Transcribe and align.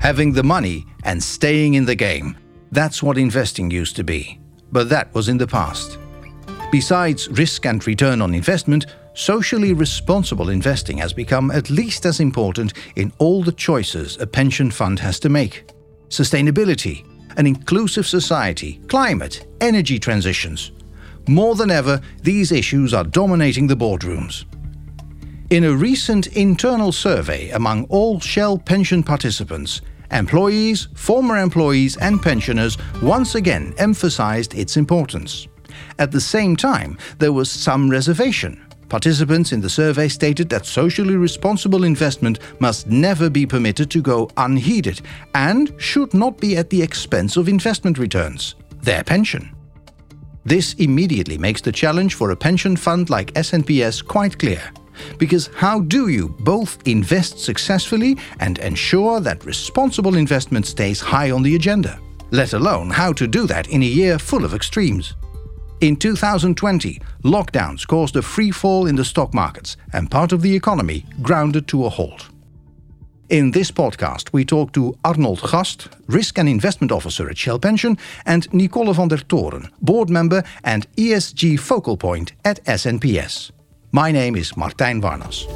Having 0.00 0.32
the 0.32 0.42
money 0.42 0.86
and 1.04 1.22
staying 1.22 1.74
in 1.74 1.84
the 1.84 1.94
game. 1.94 2.36
That's 2.72 3.02
what 3.02 3.18
investing 3.18 3.70
used 3.70 3.96
to 3.96 4.04
be. 4.04 4.40
But 4.72 4.88
that 4.88 5.12
was 5.14 5.28
in 5.28 5.36
the 5.36 5.46
past. 5.46 5.98
Besides 6.72 7.28
risk 7.28 7.66
and 7.66 7.86
return 7.86 8.22
on 8.22 8.34
investment, 8.34 8.86
socially 9.14 9.72
responsible 9.72 10.48
investing 10.50 10.98
has 10.98 11.12
become 11.12 11.50
at 11.50 11.70
least 11.70 12.06
as 12.06 12.20
important 12.20 12.72
in 12.96 13.12
all 13.18 13.42
the 13.42 13.52
choices 13.52 14.16
a 14.18 14.26
pension 14.26 14.70
fund 14.70 14.98
has 15.00 15.18
to 15.20 15.28
make. 15.28 15.70
Sustainability, 16.08 17.04
an 17.36 17.46
inclusive 17.46 18.06
society, 18.06 18.80
climate, 18.88 19.46
energy 19.60 19.98
transitions. 19.98 20.72
More 21.28 21.54
than 21.54 21.70
ever, 21.70 22.00
these 22.22 22.52
issues 22.52 22.94
are 22.94 23.04
dominating 23.04 23.66
the 23.66 23.76
boardrooms. 23.76 24.46
In 25.50 25.64
a 25.64 25.72
recent 25.74 26.28
internal 26.28 26.90
survey 26.90 27.50
among 27.50 27.84
all 27.84 28.18
Shell 28.18 28.58
pension 28.58 29.02
participants, 29.02 29.82
employees, 30.10 30.88
former 30.94 31.36
employees, 31.36 31.98
and 31.98 32.22
pensioners 32.22 32.78
once 33.02 33.34
again 33.34 33.74
emphasized 33.76 34.54
its 34.54 34.78
importance. 34.78 35.48
At 35.98 36.12
the 36.12 36.20
same 36.20 36.56
time, 36.56 36.96
there 37.18 37.32
was 37.32 37.50
some 37.50 37.90
reservation. 37.90 38.64
Participants 38.88 39.52
in 39.52 39.60
the 39.60 39.68
survey 39.68 40.08
stated 40.08 40.48
that 40.48 40.64
socially 40.64 41.16
responsible 41.16 41.84
investment 41.84 42.38
must 42.58 42.86
never 42.86 43.28
be 43.28 43.44
permitted 43.44 43.90
to 43.90 44.00
go 44.00 44.30
unheeded 44.38 45.02
and 45.34 45.74
should 45.76 46.14
not 46.14 46.38
be 46.38 46.56
at 46.56 46.70
the 46.70 46.80
expense 46.80 47.36
of 47.36 47.50
investment 47.50 47.98
returns, 47.98 48.54
their 48.80 49.04
pension. 49.04 49.54
This 50.44 50.74
immediately 50.74 51.38
makes 51.38 51.60
the 51.60 51.72
challenge 51.72 52.14
for 52.14 52.30
a 52.30 52.36
pension 52.36 52.76
fund 52.76 53.10
like 53.10 53.34
SNPS 53.34 54.04
quite 54.06 54.38
clear. 54.38 54.72
Because 55.18 55.50
how 55.54 55.80
do 55.80 56.08
you 56.08 56.28
both 56.40 56.78
invest 56.86 57.38
successfully 57.38 58.16
and 58.40 58.58
ensure 58.58 59.20
that 59.20 59.44
responsible 59.44 60.16
investment 60.16 60.66
stays 60.66 61.00
high 61.00 61.30
on 61.30 61.42
the 61.42 61.54
agenda? 61.54 62.00
Let 62.30 62.52
alone 62.52 62.90
how 62.90 63.12
to 63.14 63.26
do 63.26 63.46
that 63.46 63.68
in 63.68 63.82
a 63.82 63.86
year 63.86 64.18
full 64.18 64.44
of 64.44 64.54
extremes. 64.54 65.14
In 65.80 65.96
2020, 65.96 67.00
lockdowns 67.22 67.86
caused 67.86 68.16
a 68.16 68.22
free 68.22 68.50
fall 68.50 68.86
in 68.86 68.96
the 68.96 69.04
stock 69.04 69.32
markets 69.32 69.76
and 69.92 70.10
part 70.10 70.32
of 70.32 70.42
the 70.42 70.54
economy 70.54 71.06
grounded 71.22 71.68
to 71.68 71.86
a 71.86 71.88
halt. 71.88 72.28
In 73.28 73.50
this 73.50 73.70
podcast, 73.70 74.32
we 74.32 74.42
talk 74.44 74.72
to 74.72 74.94
Arnold 75.04 75.40
Gast, 75.42 75.88
Risk 76.06 76.38
and 76.38 76.48
Investment 76.48 76.90
Officer 76.90 77.28
at 77.28 77.36
Shell 77.36 77.58
Pension, 77.58 77.98
and 78.24 78.50
Nicole 78.52 78.94
van 78.94 79.08
der 79.08 79.22
Toren, 79.26 79.70
Board 79.82 80.08
Member 80.08 80.42
and 80.64 80.86
ESG 80.96 81.58
Focal 81.58 81.96
Point 81.96 82.32
at 82.42 82.64
SNPS. 82.64 83.50
My 83.92 84.12
name 84.12 84.34
is 84.34 84.52
Martijn 84.52 85.02
Warnas. 85.02 85.46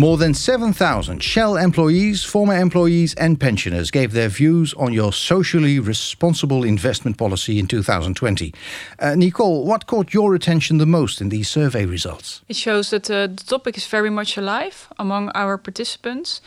More 0.00 0.16
than 0.16 0.32
7,000 0.32 1.22
Shell 1.22 1.58
employees, 1.58 2.24
former 2.24 2.54
employees, 2.54 3.12
and 3.16 3.38
pensioners 3.38 3.90
gave 3.90 4.12
their 4.12 4.30
views 4.30 4.72
on 4.78 4.94
your 4.94 5.12
socially 5.12 5.78
responsible 5.78 6.64
investment 6.64 7.18
policy 7.18 7.58
in 7.58 7.66
2020. 7.66 8.54
Uh, 8.98 9.14
Nicole, 9.14 9.66
what 9.66 9.86
caught 9.86 10.14
your 10.14 10.34
attention 10.34 10.78
the 10.78 10.86
most 10.86 11.20
in 11.20 11.28
these 11.28 11.50
survey 11.50 11.84
results? 11.84 12.40
It 12.48 12.56
shows 12.56 12.88
that 12.88 13.10
uh, 13.10 13.26
the 13.26 13.44
topic 13.46 13.76
is 13.76 13.86
very 13.86 14.08
much 14.08 14.38
alive 14.38 14.88
among 14.98 15.28
our 15.34 15.58
participants 15.58 16.40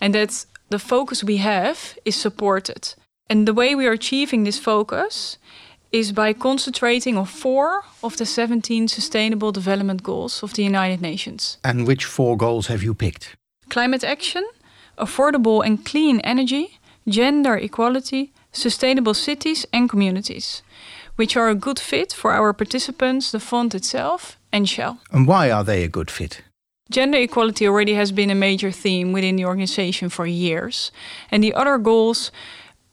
and 0.00 0.14
that 0.14 0.46
the 0.68 0.78
focus 0.78 1.24
we 1.24 1.38
have 1.38 1.98
is 2.04 2.14
supported. 2.14 2.94
And 3.28 3.44
the 3.48 3.54
way 3.54 3.74
we 3.74 3.88
are 3.88 3.92
achieving 3.92 4.44
this 4.44 4.60
focus 4.60 5.36
is 5.92 6.12
by 6.12 6.32
concentrating 6.32 7.16
on 7.16 7.26
four 7.26 7.82
of 8.02 8.16
the 8.16 8.26
17 8.26 8.88
Sustainable 8.88 9.52
Development 9.52 10.02
Goals 10.02 10.42
of 10.42 10.54
the 10.54 10.62
United 10.62 11.00
Nations. 11.00 11.58
And 11.64 11.86
which 11.86 12.04
four 12.04 12.36
goals 12.36 12.68
have 12.68 12.82
you 12.82 12.94
picked? 12.94 13.36
Climate 13.68 14.04
action, 14.04 14.44
affordable 14.98 15.64
and 15.64 15.84
clean 15.84 16.20
energy, 16.20 16.78
gender 17.08 17.56
equality, 17.56 18.32
sustainable 18.52 19.14
cities 19.14 19.66
and 19.72 19.88
communities, 19.88 20.62
which 21.16 21.36
are 21.36 21.48
a 21.48 21.54
good 21.54 21.78
fit 21.78 22.12
for 22.12 22.32
our 22.32 22.52
participants, 22.52 23.30
the 23.30 23.40
fund 23.40 23.74
itself, 23.74 24.38
and 24.52 24.68
Shell. 24.68 24.98
And 25.12 25.26
why 25.26 25.50
are 25.50 25.64
they 25.64 25.84
a 25.84 25.88
good 25.88 26.10
fit? 26.10 26.42
Gender 26.90 27.18
equality 27.18 27.68
already 27.68 27.94
has 27.94 28.10
been 28.10 28.30
a 28.30 28.34
major 28.34 28.72
theme 28.72 29.12
within 29.12 29.36
the 29.36 29.44
organization 29.44 30.08
for 30.08 30.26
years, 30.26 30.90
and 31.30 31.42
the 31.42 31.54
other 31.54 31.78
goals 31.78 32.32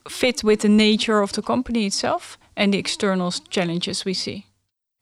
fit 0.07 0.43
with 0.43 0.61
the 0.61 0.69
nature 0.69 1.22
of 1.22 1.31
the 1.31 1.41
company 1.41 1.88
itself 1.88 2.38
and 2.57 2.73
the 2.73 2.78
external 2.78 3.31
challenges 3.50 4.03
we 4.03 4.13
see. 4.13 4.45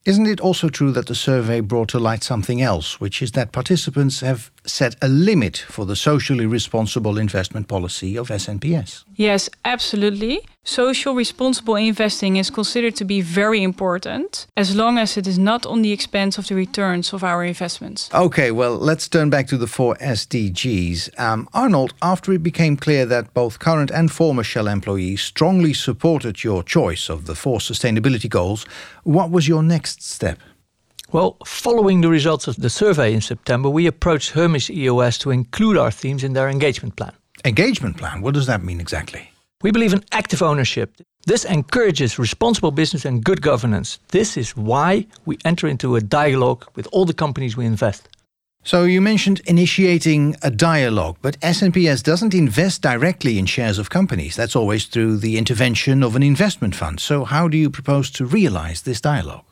Isn't 0.04 0.28
it 0.28 0.40
also 0.40 0.68
true 0.68 0.92
that 0.92 1.06
the 1.06 1.16
survey 1.16 1.58
brought 1.60 1.88
to 1.88 1.98
light 1.98 2.22
something 2.22 2.62
else, 2.62 3.00
which 3.00 3.20
is 3.20 3.32
that 3.32 3.50
participants 3.50 4.20
have 4.20 4.52
set 4.64 4.94
a 5.02 5.08
limit 5.08 5.56
for 5.56 5.84
the 5.84 5.96
socially 5.96 6.46
responsible 6.46 7.18
investment 7.18 7.66
policy 7.66 8.16
of 8.16 8.28
SNPS? 8.28 9.02
Yes, 9.16 9.50
absolutely. 9.64 10.42
Social 10.68 11.14
responsible 11.14 11.76
investing 11.76 12.38
is 12.38 12.50
considered 12.50 12.96
to 12.96 13.04
be 13.04 13.20
very 13.20 13.62
important 13.62 14.48
as 14.56 14.74
long 14.74 14.98
as 14.98 15.16
it 15.16 15.24
is 15.28 15.38
not 15.38 15.64
on 15.64 15.82
the 15.82 15.92
expense 15.92 16.38
of 16.38 16.48
the 16.48 16.56
returns 16.56 17.12
of 17.12 17.22
our 17.22 17.44
investments. 17.44 18.10
Okay, 18.12 18.50
well, 18.50 18.76
let's 18.76 19.08
turn 19.08 19.30
back 19.30 19.46
to 19.46 19.56
the 19.56 19.68
four 19.68 19.94
SDGs. 20.00 21.20
Um, 21.20 21.48
Arnold, 21.54 21.94
after 22.02 22.32
it 22.32 22.42
became 22.42 22.76
clear 22.76 23.06
that 23.06 23.32
both 23.32 23.60
current 23.60 23.92
and 23.92 24.10
former 24.10 24.42
Shell 24.42 24.66
employees 24.66 25.22
strongly 25.22 25.72
supported 25.72 26.42
your 26.42 26.64
choice 26.64 27.08
of 27.08 27.26
the 27.26 27.36
four 27.36 27.60
sustainability 27.60 28.28
goals, 28.28 28.66
what 29.04 29.30
was 29.30 29.46
your 29.46 29.62
next 29.62 30.02
step? 30.02 30.40
Well, 31.12 31.36
following 31.46 32.00
the 32.00 32.10
results 32.10 32.48
of 32.48 32.56
the 32.56 32.70
survey 32.70 33.14
in 33.14 33.20
September, 33.20 33.70
we 33.70 33.86
approached 33.86 34.30
Hermes 34.30 34.68
EOS 34.68 35.16
to 35.18 35.30
include 35.30 35.78
our 35.78 35.92
themes 35.92 36.24
in 36.24 36.32
their 36.32 36.48
engagement 36.48 36.96
plan. 36.96 37.12
Engagement 37.44 37.98
plan? 37.98 38.20
What 38.20 38.34
does 38.34 38.46
that 38.46 38.64
mean 38.64 38.80
exactly? 38.80 39.30
We 39.62 39.70
believe 39.70 39.94
in 39.94 40.04
active 40.12 40.42
ownership. 40.42 40.94
This 41.24 41.44
encourages 41.44 42.18
responsible 42.18 42.70
business 42.70 43.04
and 43.04 43.24
good 43.24 43.40
governance. 43.40 43.98
This 44.08 44.36
is 44.36 44.56
why 44.56 45.06
we 45.24 45.38
enter 45.44 45.66
into 45.66 45.96
a 45.96 46.00
dialogue 46.00 46.66
with 46.74 46.86
all 46.92 47.04
the 47.04 47.14
companies 47.14 47.56
we 47.56 47.64
invest. 47.66 48.08
So 48.62 48.84
you 48.84 49.00
mentioned 49.00 49.40
initiating 49.46 50.36
a 50.42 50.50
dialogue, 50.50 51.16
but 51.22 51.40
SNPS 51.40 52.02
doesn't 52.02 52.34
invest 52.34 52.82
directly 52.82 53.38
in 53.38 53.46
shares 53.46 53.78
of 53.78 53.90
companies. 53.90 54.36
That's 54.36 54.56
always 54.56 54.86
through 54.86 55.18
the 55.18 55.38
intervention 55.38 56.02
of 56.02 56.16
an 56.16 56.22
investment 56.22 56.74
fund. 56.74 57.00
So 57.00 57.24
how 57.24 57.48
do 57.48 57.56
you 57.56 57.70
propose 57.70 58.10
to 58.10 58.26
realize 58.26 58.82
this 58.82 59.00
dialogue? 59.00 59.44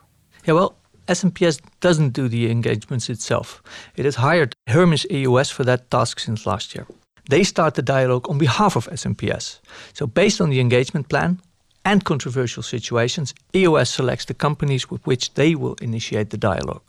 Yeah, 0.44 0.54
well, 0.54 0.76
SNPS 1.08 1.60
doesn't 1.80 2.10
do 2.10 2.28
the 2.28 2.50
engagements 2.50 3.08
itself. 3.08 3.62
It 3.96 4.04
has 4.04 4.16
hired 4.16 4.54
Hermes 4.66 5.06
EOS 5.10 5.50
for 5.50 5.64
that 5.64 5.90
task 5.90 6.18
since 6.18 6.44
last 6.44 6.74
year. 6.74 6.86
They 7.30 7.44
start 7.44 7.74
the 7.74 7.82
dialogue 7.82 8.28
on 8.28 8.38
behalf 8.38 8.76
of 8.76 8.88
SNPS. 8.88 9.60
So, 9.92 10.06
based 10.06 10.40
on 10.40 10.50
the 10.50 10.60
engagement 10.60 11.08
plan 11.08 11.40
and 11.84 12.04
controversial 12.04 12.62
situations, 12.62 13.34
EOS 13.54 13.90
selects 13.90 14.26
the 14.26 14.34
companies 14.34 14.90
with 14.90 15.06
which 15.06 15.32
they 15.34 15.54
will 15.54 15.76
initiate 15.80 16.30
the 16.30 16.36
dialogue. 16.36 16.82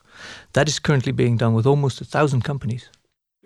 That 0.53 0.67
is 0.67 0.79
currently 0.79 1.11
being 1.11 1.37
done 1.37 1.53
with 1.53 1.65
almost 1.65 2.01
a 2.01 2.05
thousand 2.05 2.43
companies. 2.43 2.89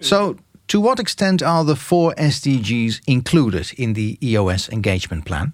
So, 0.02 0.38
to 0.68 0.80
what 0.80 1.00
extent 1.00 1.42
are 1.42 1.66
the 1.66 1.76
four 1.76 2.14
SDGs 2.16 3.02
included 3.08 3.72
in 3.78 3.94
the 3.94 4.18
EOS 4.22 4.70
engagement 4.70 5.26
plan? 5.26 5.54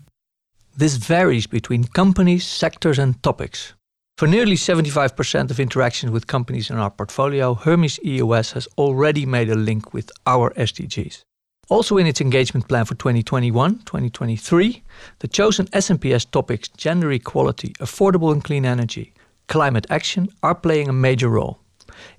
This 0.77 0.97
varies 0.97 1.47
between 1.47 1.85
companies, 1.85 2.45
sectors, 2.45 2.99
and 2.99 3.21
topics. 3.23 3.73
For 4.17 4.27
nearly 4.27 4.55
75% 4.55 5.51
of 5.51 5.59
interactions 5.59 6.09
with 6.09 6.25
companies 6.25 6.69
in 6.69 6.77
our 6.77 6.89
portfolio, 6.89 7.53
Hermes 7.53 7.99
EOS 8.01 8.53
has 8.53 8.65
already 8.77 9.25
made 9.25 9.49
a 9.49 9.55
link 9.55 9.93
with 9.93 10.09
our 10.25 10.51
SDGs. 10.51 11.23
Also 11.67 11.97
in 11.97 12.07
its 12.07 12.21
engagement 12.21 12.69
plan 12.69 12.85
for 12.85 12.95
2021-2023, 12.95 14.81
the 15.19 15.27
chosen 15.27 15.65
SNPS 15.67 16.31
topics 16.31 16.69
gender 16.69 17.11
equality, 17.11 17.73
affordable 17.81 18.31
and 18.31 18.41
clean 18.41 18.65
energy, 18.65 19.13
climate 19.49 19.85
action 19.89 20.29
are 20.41 20.55
playing 20.55 20.87
a 20.87 20.93
major 20.93 21.27
role. 21.27 21.59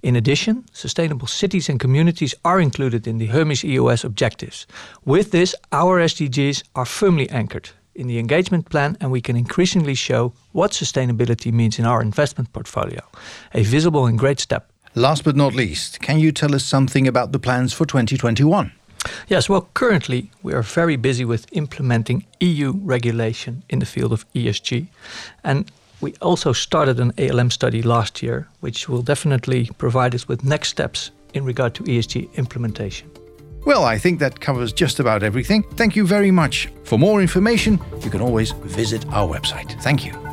In 0.03 0.17
addition, 0.17 0.67
sustainable 0.75 1.29
cities 1.29 1.71
and 1.71 1.81
communities 1.81 2.35
are 2.45 2.61
included 2.61 3.07
in 3.07 3.17
the 3.17 3.27
Hermes 3.29 3.65
EOS 3.65 4.05
objectives. 4.05 4.67
With 5.07 5.31
this, 5.31 5.55
our 5.73 5.99
SDGs 5.99 6.63
are 6.75 6.85
firmly 6.85 7.31
anchored 7.31 7.71
in 7.97 8.07
the 8.07 8.19
engagement 8.19 8.69
plan, 8.71 8.97
and 9.01 9.11
we 9.11 9.21
can 9.21 9.37
increasingly 9.37 9.95
show 9.95 10.33
what 10.53 10.71
sustainability 10.71 11.53
means 11.53 11.79
in 11.79 11.85
our 11.85 12.01
investment 12.01 12.53
portfolio. 12.53 13.01
A 13.55 13.63
visible 13.63 14.07
and 14.07 14.19
great 14.19 14.41
step. 14.41 14.71
Last 14.95 15.25
but 15.25 15.37
not 15.37 15.55
least, 15.55 16.01
can 16.01 16.19
you 16.19 16.33
tell 16.33 16.55
us 16.55 16.65
something 16.65 17.07
about 17.07 17.33
the 17.33 17.39
plans 17.39 17.73
for 17.73 17.85
2021? 17.85 18.73
Yes, 19.29 19.49
well, 19.49 19.69
currently 19.75 20.31
we 20.43 20.53
are 20.53 20.63
very 20.63 20.97
busy 20.97 21.25
with 21.25 21.47
implementing 21.53 22.25
EU 22.41 22.73
regulation 22.83 23.63
in 23.69 23.79
the 23.79 23.87
field 23.87 24.13
of 24.13 24.25
ESG. 24.33 24.87
And 25.45 25.71
we 26.01 26.15
also 26.21 26.53
started 26.53 27.01
an 27.01 27.13
ALM 27.19 27.51
study 27.51 27.83
last 27.83 28.23
year, 28.23 28.49
which 28.61 28.89
will 28.89 29.03
definitely 29.03 29.71
provide 29.79 30.15
us 30.15 30.29
with 30.29 30.45
next 30.45 30.69
steps 30.69 31.11
in 31.35 31.45
regard 31.45 31.75
to 31.75 31.83
ESG 31.85 32.35
implementation. 32.35 33.11
Well, 33.67 33.85
I 33.85 33.99
think 33.99 34.21
that 34.21 34.41
covers 34.41 34.73
just 34.73 35.01
about 35.01 35.25
everything. 35.25 35.65
Thank 35.75 35.97
you 35.97 36.07
very 36.07 36.31
much. 36.31 36.69
For 36.85 36.99
more 36.99 37.21
information, 37.21 37.81
you 38.01 38.11
can 38.11 38.21
always 38.21 38.53
visit 38.53 39.05
our 39.09 39.29
website. 39.29 39.83
Thank 39.83 40.07
you. 40.07 40.26